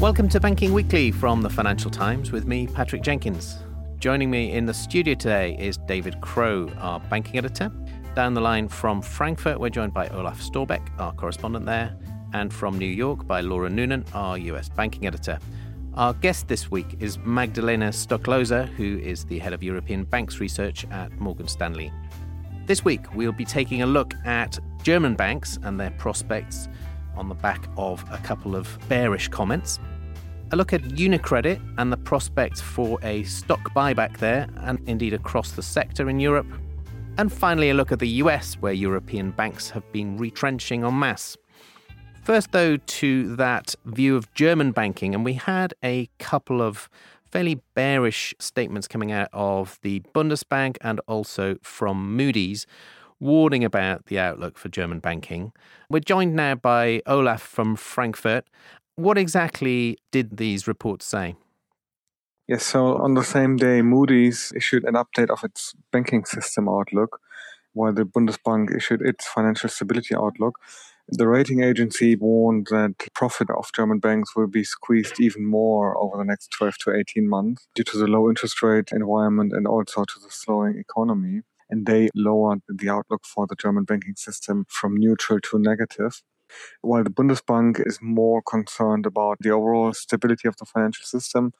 [0.00, 3.58] Welcome to Banking Weekly from the Financial Times with me, Patrick Jenkins.
[3.98, 7.70] Joining me in the studio today is David Crow, our banking editor.
[8.14, 11.94] Down the line from Frankfurt, we're joined by Olaf Storbeck, our correspondent there,
[12.32, 15.38] and from New York by Laura Noonan, our US banking editor.
[15.92, 20.86] Our guest this week is Magdalena Stoklosa, who is the head of European Banks Research
[20.90, 21.92] at Morgan Stanley.
[22.64, 26.68] This week, we'll be taking a look at German banks and their prospects
[27.16, 29.78] on the back of a couple of bearish comments
[30.52, 35.52] a look at UniCredit and the prospects for a stock buyback there and indeed across
[35.52, 36.46] the sector in Europe.
[37.18, 41.36] And finally, a look at the US, where European banks have been retrenching en masse.
[42.24, 46.88] First, though, to that view of German banking, and we had a couple of
[47.30, 52.66] fairly bearish statements coming out of the Bundesbank and also from Moody's,
[53.20, 55.52] warning about the outlook for German banking.
[55.90, 58.46] We're joined now by Olaf from Frankfurt,
[59.00, 61.34] what exactly did these reports say?
[62.46, 67.20] Yes, so on the same day, Moody's issued an update of its banking system outlook,
[67.72, 70.58] while the Bundesbank issued its financial stability outlook.
[71.08, 76.16] The rating agency warned that profit of German banks will be squeezed even more over
[76.18, 80.04] the next 12 to 18 months due to the low interest rate environment and also
[80.04, 81.42] to the slowing economy.
[81.68, 86.22] And they lowered the outlook for the German banking system from neutral to negative
[86.82, 91.52] while the Bundesbank is more concerned about the overall stability of the financial system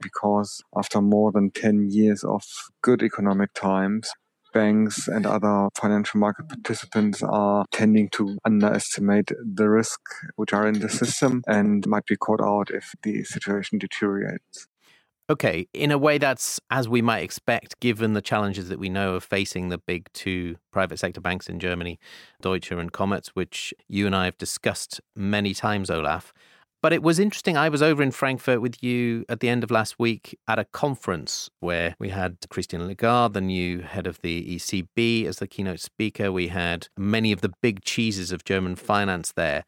[0.00, 2.42] because after more than 10 years of
[2.82, 4.10] good economic times,
[4.52, 10.00] banks and other financial market participants are tending to underestimate the risk
[10.36, 14.66] which are in the system and might be caught out if the situation deteriorates.
[15.30, 19.14] Okay, in a way that's as we might expect, given the challenges that we know
[19.14, 22.00] of facing the big two private sector banks in Germany,
[22.42, 26.32] Deutsche and Commerz, which you and I have discussed many times, Olaf.
[26.82, 27.56] But it was interesting.
[27.56, 30.64] I was over in Frankfurt with you at the end of last week at a
[30.64, 35.78] conference where we had Christine Lagarde, the new head of the ECB, as the keynote
[35.78, 36.32] speaker.
[36.32, 39.64] We had many of the big cheeses of German finance there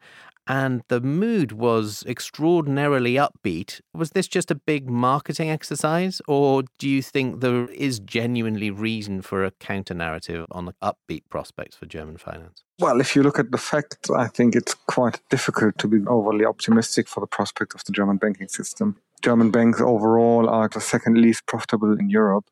[0.47, 3.79] and the mood was extraordinarily upbeat.
[3.93, 9.21] Was this just a big marketing exercise, or do you think there is genuinely reason
[9.21, 12.63] for a counter narrative on the upbeat prospects for German finance?
[12.79, 16.45] Well, if you look at the facts, I think it's quite difficult to be overly
[16.45, 18.97] optimistic for the prospect of the German banking system.
[19.21, 22.45] German banks overall are the second least profitable in Europe.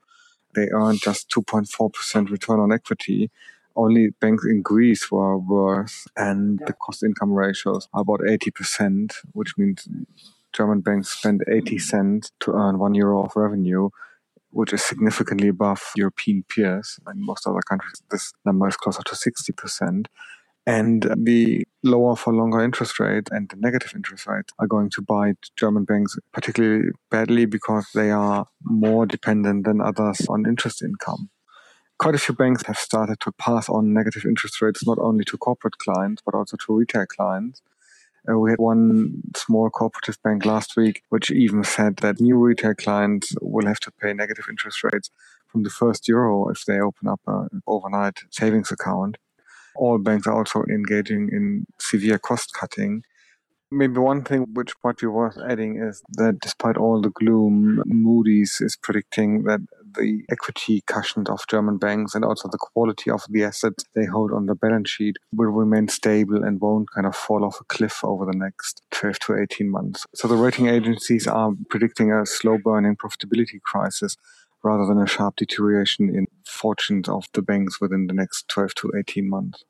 [0.54, 3.30] They earn just 2.4% return on equity
[3.76, 9.58] only banks in Greece were worse, and the cost income ratios are about 80%, which
[9.58, 9.88] means
[10.54, 13.90] German banks spend 80 cents to earn one euro of revenue,
[14.50, 17.00] which is significantly above European peers.
[17.08, 20.08] In most other countries, this number is closer to 60%.
[20.68, 25.02] And the lower for longer interest rate and the negative interest rate are going to
[25.02, 31.32] bite German banks particularly badly because they are more dependent than others on interest income
[32.02, 35.38] quite a few banks have started to pass on negative interest rates not only to
[35.38, 37.62] corporate clients but also to retail clients.
[38.28, 42.74] Uh, we had one small cooperative bank last week which even said that new retail
[42.74, 45.12] clients will have to pay negative interest rates
[45.46, 49.18] from the first euro if they open up an overnight savings account.
[49.76, 53.04] All banks are also engaging in severe cost cutting.
[53.70, 58.58] Maybe one thing which might be worth adding is that despite all the gloom, Moody's
[58.60, 59.62] is predicting that
[59.96, 64.32] the equity cushion of German banks and also the quality of the assets they hold
[64.32, 68.04] on the balance sheet will remain stable and won't kind of fall off a cliff
[68.04, 70.06] over the next 12 to 18 months.
[70.16, 74.18] So the rating agencies are predicting a slow burning profitability crisis
[74.64, 78.92] rather than a sharp deterioration in fortunes of the banks within the next 12 to
[78.98, 79.64] 18 months.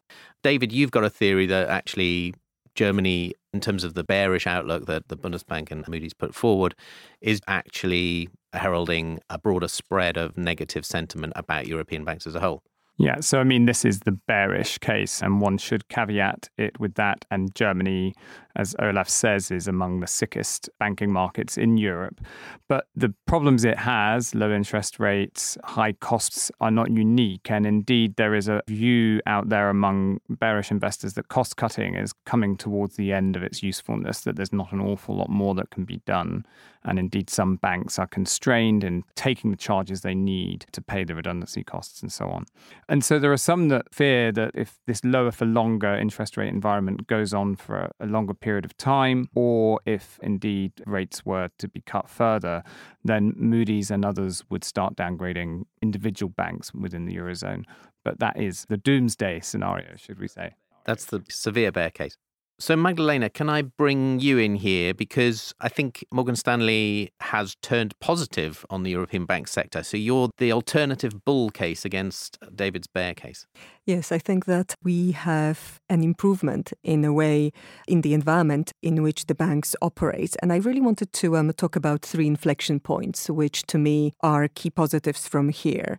[0.43, 2.33] David, you've got a theory that actually
[2.75, 6.75] Germany, in terms of the bearish outlook that the Bundesbank and Moody's put forward,
[7.21, 12.63] is actually heralding a broader spread of negative sentiment about European banks as a whole.
[12.97, 16.95] Yeah, so I mean, this is the bearish case, and one should caveat it with
[16.95, 17.25] that.
[17.31, 18.13] And Germany,
[18.55, 22.21] as Olaf says, is among the sickest banking markets in Europe.
[22.67, 27.49] But the problems it has, low interest rates, high costs, are not unique.
[27.49, 32.13] And indeed, there is a view out there among bearish investors that cost cutting is
[32.25, 35.71] coming towards the end of its usefulness, that there's not an awful lot more that
[35.71, 36.45] can be done.
[36.83, 41.13] And indeed, some banks are constrained in taking the charges they need to pay the
[41.13, 42.45] redundancy costs and so on.
[42.89, 46.49] And so there are some that fear that if this lower for longer interest rate
[46.49, 51.67] environment goes on for a longer period of time, or if indeed rates were to
[51.67, 52.63] be cut further,
[53.03, 57.63] then Moody's and others would start downgrading individual banks within the Eurozone.
[58.03, 60.55] But that is the doomsday scenario, should we say.
[60.85, 62.17] That's the severe bear case.
[62.61, 64.93] So, Magdalena, can I bring you in here?
[64.93, 69.81] Because I think Morgan Stanley has turned positive on the European bank sector.
[69.81, 73.47] So, you're the alternative bull case against David's bear case.
[73.87, 77.51] Yes, I think that we have an improvement in a way
[77.87, 80.35] in the environment in which the banks operate.
[80.43, 84.47] And I really wanted to um, talk about three inflection points, which to me are
[84.47, 85.97] key positives from here.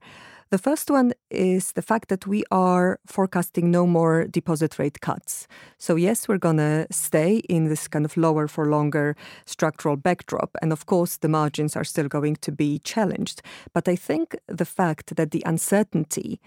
[0.53, 5.49] The first one is the fact that we are forecasting no more deposit rate cuts.
[5.79, 9.17] So, yes, we're going to stay in this kind of lower for longer
[9.47, 10.51] structural backdrop.
[10.61, 13.41] And of course, the margins are still going to be challenged.
[13.73, 16.39] But I think the fact that the uncertainty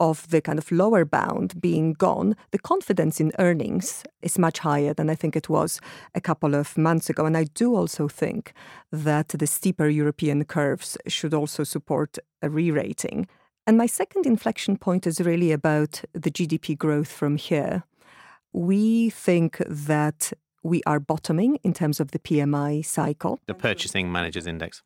[0.00, 4.92] of the kind of lower bound being gone, the confidence in earnings is much higher
[4.92, 5.80] than I think it was
[6.16, 7.26] a couple of months ago.
[7.26, 8.54] And I do also think
[8.90, 13.28] that the steeper European curves should also support a re rating.
[13.66, 17.84] And my second inflection point is really about the GDP growth from here.
[18.52, 20.32] We think that
[20.64, 23.38] we are bottoming in terms of the PMI cycle.
[23.46, 24.82] The Purchasing Managers Index.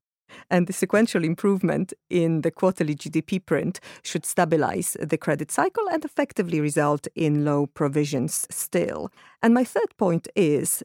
[0.51, 6.05] And the sequential improvement in the quarterly GDP print should stabilize the credit cycle and
[6.05, 9.11] effectively result in low provisions still.
[9.43, 10.83] And my third point is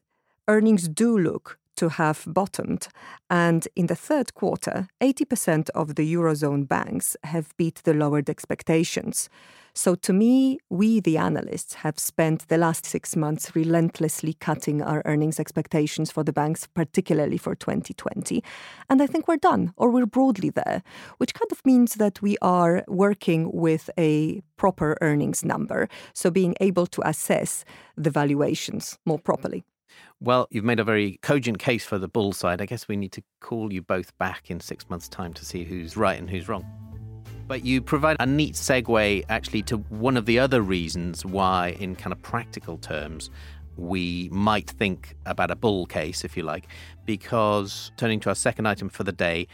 [0.47, 2.87] earnings do look to have bottomed.
[3.27, 9.29] And in the third quarter, 80% of the Eurozone banks have beat the lowered expectations.
[9.73, 15.01] So, to me, we, the analysts, have spent the last six months relentlessly cutting our
[15.05, 18.43] earnings expectations for the banks, particularly for 2020.
[18.87, 20.83] And I think we're done, or we're broadly there,
[21.17, 25.87] which kind of means that we are working with a proper earnings number.
[26.13, 27.65] So, being able to assess
[27.97, 29.63] the valuations more properly.
[30.19, 32.61] Well, you've made a very cogent case for the bull side.
[32.61, 35.63] I guess we need to call you both back in six months' time to see
[35.63, 36.65] who's right and who's wrong.
[37.47, 41.95] But you provide a neat segue actually to one of the other reasons why, in
[41.95, 43.29] kind of practical terms,
[43.75, 46.67] we might think about a bull case, if you like,
[47.05, 49.47] because turning to our second item for the day,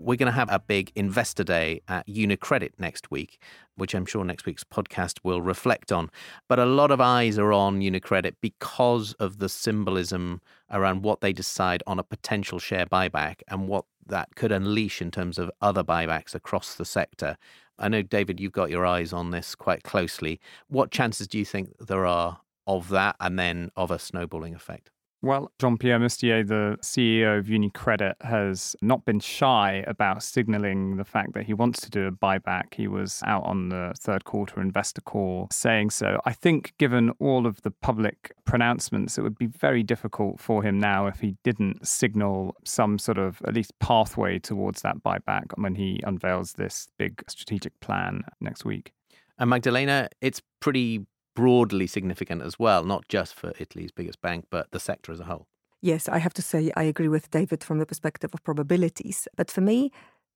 [0.00, 3.38] we're going to have a big investor day at UniCredit next week,
[3.76, 6.10] which I'm sure next week's podcast will reflect on.
[6.48, 11.32] But a lot of eyes are on UniCredit because of the symbolism around what they
[11.34, 15.84] decide on a potential share buyback and what that could unleash in terms of other
[15.84, 17.36] buybacks across the sector.
[17.78, 20.40] I know, David, you've got your eyes on this quite closely.
[20.68, 24.90] What chances do you think there are of that and then of a snowballing effect?
[25.22, 31.04] Well, Jean Pierre Mustier, the CEO of UniCredit, has not been shy about signaling the
[31.04, 32.72] fact that he wants to do a buyback.
[32.72, 36.22] He was out on the third quarter investor call saying so.
[36.24, 40.78] I think, given all of the public pronouncements, it would be very difficult for him
[40.78, 45.74] now if he didn't signal some sort of at least pathway towards that buyback when
[45.74, 48.94] he unveils this big strategic plan next week.
[49.38, 54.70] And Magdalena, it's pretty broadly significant as well, not just for Italy's biggest bank, but
[54.70, 55.46] the sector as a whole.
[55.82, 59.26] Yes, I have to say I agree with David from the perspective of probabilities.
[59.36, 59.90] But for me,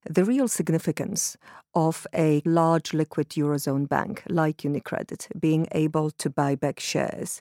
[0.09, 1.37] the real significance
[1.75, 7.41] of a large liquid Eurozone bank like UniCredit being able to buy back shares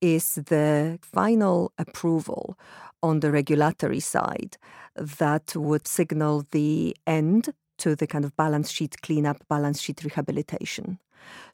[0.00, 2.58] is the final approval
[3.02, 4.56] on the regulatory side
[4.94, 10.98] that would signal the end to the kind of balance sheet cleanup, balance sheet rehabilitation.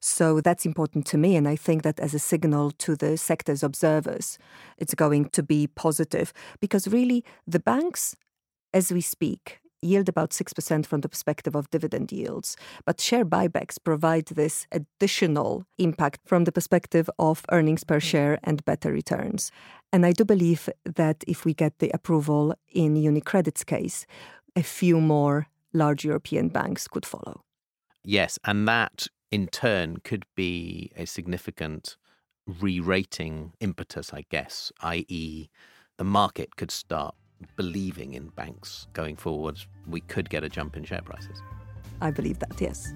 [0.01, 1.37] So that's important to me.
[1.37, 4.39] And I think that as a signal to the sector's observers,
[4.79, 8.17] it's going to be positive because really the banks,
[8.73, 12.57] as we speak, yield about 6% from the perspective of dividend yields.
[12.87, 18.07] But share buybacks provide this additional impact from the perspective of earnings per mm-hmm.
[18.07, 19.51] share and better returns.
[19.93, 24.07] And I do believe that if we get the approval in UniCredit's case,
[24.57, 27.43] a few more large European banks could follow.
[28.05, 31.97] Yes, and that in turn could be a significant
[32.61, 35.49] re rating impetus, I guess, i.e.,
[35.97, 37.15] the market could start
[37.57, 39.59] believing in banks going forward.
[39.89, 41.43] We could get a jump in share prices.
[42.01, 42.93] I believe that, yes.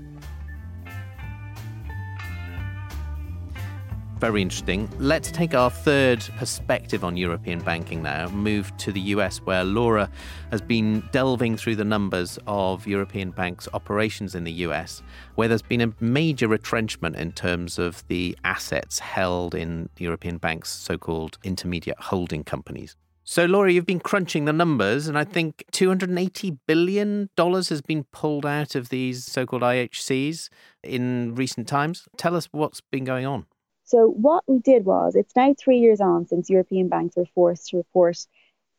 [4.19, 4.89] Very interesting.
[4.99, 10.11] Let's take our third perspective on European banking now, move to the US, where Laura
[10.51, 15.03] has been delving through the numbers of European banks' operations in the US,
[15.35, 20.71] where there's been a major retrenchment in terms of the assets held in European banks'
[20.71, 22.97] so called intermediate holding companies.
[23.23, 28.47] So, Laura, you've been crunching the numbers, and I think $280 billion has been pulled
[28.47, 30.49] out of these so called IHCs
[30.83, 32.09] in recent times.
[32.17, 33.45] Tell us what's been going on.
[33.87, 37.69] So, what we did was, it's now three years on since European banks were forced
[37.69, 38.19] to report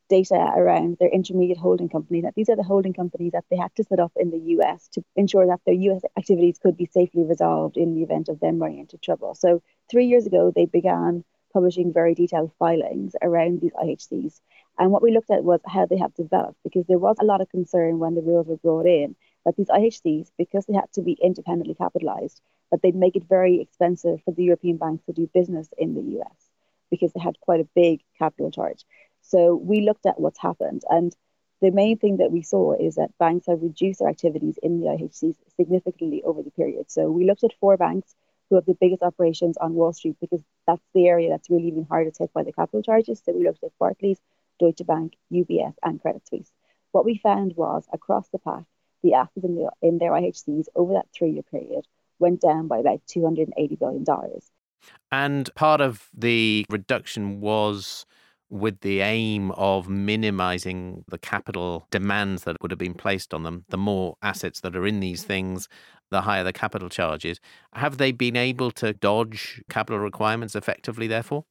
[0.09, 2.23] data around their intermediate holding companies.
[2.23, 4.89] That these are the holding companies that they had to set up in the US
[4.89, 8.59] to ensure that their US activities could be safely resolved in the event of them
[8.59, 9.33] running into trouble.
[9.33, 11.23] So, three years ago, they began
[11.53, 14.41] publishing very detailed filings around these IHCs.
[14.77, 17.39] And what we looked at was how they have developed, because there was a lot
[17.39, 19.15] of concern when the rules were brought in
[19.47, 23.61] that these IHCs, because they had to be independently capitalized, that they'd make it very
[23.61, 26.49] expensive for the European banks to do business in the US
[26.91, 28.83] because they had quite a big capital charge.
[29.21, 30.83] So we looked at what's happened.
[30.89, 31.15] And
[31.61, 34.87] the main thing that we saw is that banks have reduced their activities in the
[34.87, 36.91] IHCs significantly over the period.
[36.91, 38.15] So we looked at four banks
[38.49, 41.87] who have the biggest operations on Wall Street because that's the area that's really been
[41.89, 43.21] hardest hit by the capital charges.
[43.25, 44.19] So we looked at Barclays,
[44.59, 46.51] Deutsche Bank, UBS, and Credit Suisse.
[46.91, 48.63] What we found was across the pack,
[49.03, 51.85] the assets in, the, in their IHCs over that three year period
[52.19, 54.05] went down by about $280 billion.
[55.11, 58.05] And part of the reduction was
[58.49, 63.65] with the aim of minimizing the capital demands that would have been placed on them.
[63.69, 65.67] The more assets that are in these things,
[66.11, 67.39] the higher the capital charges.
[67.73, 71.43] Have they been able to dodge capital requirements effectively, therefore?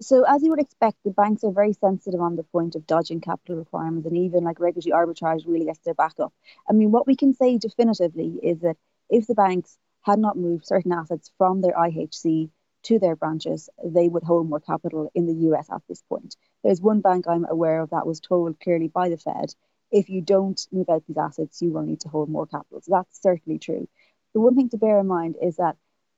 [0.00, 3.20] So, as you would expect, the banks are very sensitive on the point of dodging
[3.20, 6.32] capital requirements, and even like regulatory arbitrage really gets their back up.
[6.68, 8.76] I mean, what we can say definitively is that
[9.08, 12.50] if the banks had not moved certain assets from their IHC
[12.84, 16.36] to their branches, they would hold more capital in the US at this point.
[16.62, 19.54] There's one bank I'm aware of that was told clearly by the Fed
[19.90, 22.80] if you don't move out these assets, you will need to hold more capital.
[22.82, 23.88] So that's certainly true.
[24.34, 25.76] The one thing to bear in mind is that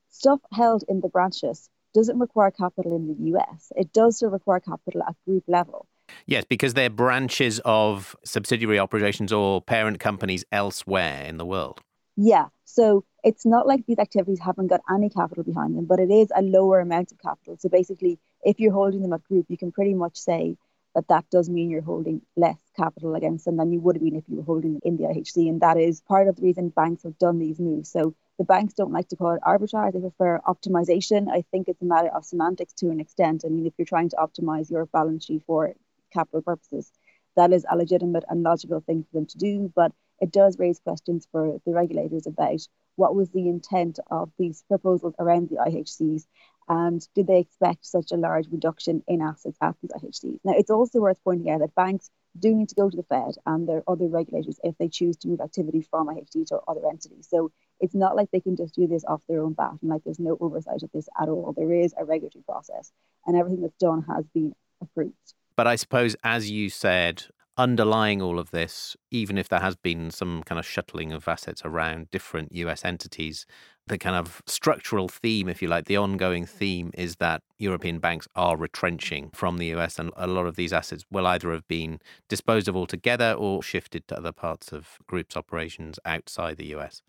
[0.09, 3.73] stuff held in the branches doesn't require capital in the US.
[3.75, 5.87] It does still require capital at group level.
[6.27, 11.81] Yes, because they're branches of subsidiary operations or parent companies elsewhere in the world.
[12.17, 12.49] Yeah.
[12.65, 16.29] So it's not like these activities haven't got any capital behind them, but it is
[16.37, 17.57] a lower amount of capital.
[17.59, 20.57] So basically, if you're holding them at group, you can pretty much say
[20.95, 24.17] that that does mean you're holding less capital against them than you would have been
[24.17, 25.49] if you were holding them in the IHC.
[25.49, 27.91] And that is part of the reason banks have done these moves.
[27.91, 31.31] So the banks don't like to call it arbitrage, they prefer optimization.
[31.31, 33.45] I think it's a matter of semantics to an extent.
[33.45, 35.75] I mean, if you're trying to optimize your balance sheet for
[36.13, 36.91] capital purposes,
[37.37, 39.73] that is a legitimate and logical thing for them to do.
[39.75, 42.61] But it does raise questions for the regulators about
[42.97, 46.27] what was the intent of these proposals around the IHCs
[46.69, 50.41] and did they expect such a large reduction in assets at these IHCs?
[50.45, 53.37] Now, it's also worth pointing out that banks do need to go to the Fed
[53.47, 57.29] and their other regulators if they choose to move activity from IHC to other entities.
[57.31, 60.03] So it's not like they can just do this off their own bat and like
[60.05, 61.53] there's no oversight of this at all.
[61.57, 62.93] There is a regulatory process
[63.27, 65.35] and everything that's done has been approved.
[65.57, 67.25] But I suppose, as you said,
[67.59, 71.63] underlying all of this, even if there has been some kind of shuttling of assets
[71.65, 73.47] around different US entities,
[73.87, 78.29] the kind of structural theme, if you like, the ongoing theme is that European banks
[78.35, 82.01] are retrenching from the US, and a lot of these assets will either have been
[82.29, 87.01] disposed of altogether or shifted to other parts of groups' operations outside the US.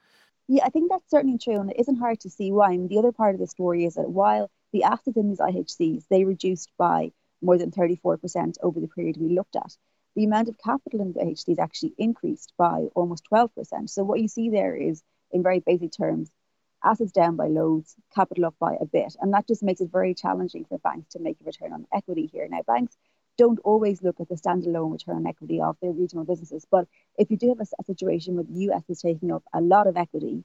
[0.50, 2.78] Yeah, I think that's certainly true, and it isn't hard to see why.
[2.78, 6.24] The other part of the story is that while the assets in these IHCs they
[6.24, 7.12] reduced by
[7.42, 9.76] more than 34% over the period we looked at,
[10.16, 13.90] the amount of capital in the IHCs actually increased by almost 12%.
[13.90, 16.32] So what you see there is, in very basic terms,
[16.84, 19.16] assets down by loads, capital up by a bit.
[19.20, 22.30] And that just makes it very challenging for banks to make a return on equity
[22.32, 22.48] here.
[22.50, 22.96] Now, banks
[23.38, 26.66] don't always look at the standalone return on equity of their regional businesses.
[26.70, 29.62] But if you do have a, a situation where the US is taking up a
[29.62, 30.44] lot of equity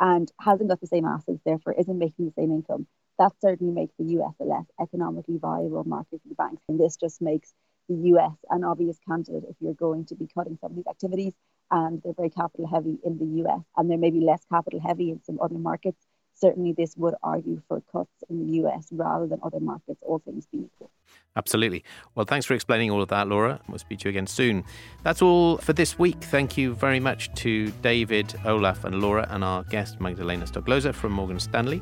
[0.00, 2.86] and hasn't got the same assets, therefore isn't making the same income,
[3.18, 6.62] that certainly makes the US a less economically viable market for the banks.
[6.68, 7.54] And this just makes
[7.88, 11.34] the US an obvious candidate if you're going to be cutting some of these activities
[11.70, 15.22] and they're very capital heavy in the US and they're maybe less capital heavy in
[15.24, 16.04] some other markets,
[16.42, 20.46] certainly this would argue for cuts in the US rather than other markets, all things
[20.46, 20.90] being equal.
[21.36, 21.84] Absolutely.
[22.14, 23.60] Well, thanks for explaining all of that, Laura.
[23.68, 24.64] We'll speak to you again soon.
[25.04, 26.22] That's all for this week.
[26.24, 31.12] Thank you very much to David, Olaf, and Laura, and our guest, Magdalena Stoklosa from
[31.12, 31.80] Morgan Stanley.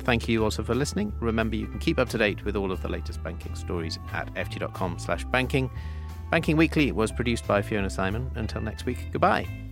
[0.00, 1.12] Thank you also for listening.
[1.20, 4.32] Remember, you can keep up to date with all of the latest banking stories at
[4.34, 5.70] ft.com slash banking.
[6.30, 8.36] Banking Weekly was produced by Fiona Symon.
[8.36, 9.71] Until next week, goodbye.